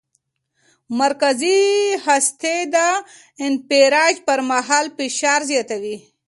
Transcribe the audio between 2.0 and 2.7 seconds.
هستي